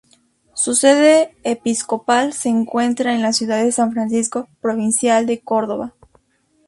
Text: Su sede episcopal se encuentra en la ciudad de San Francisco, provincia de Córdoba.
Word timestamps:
Su 0.55 0.73
sede 0.73 1.37
episcopal 1.43 2.33
se 2.33 2.49
encuentra 2.49 3.13
en 3.13 3.21
la 3.21 3.33
ciudad 3.33 3.63
de 3.63 3.71
San 3.71 3.93
Francisco, 3.93 4.49
provincia 4.59 5.21
de 5.23 5.41
Córdoba. 5.43 5.93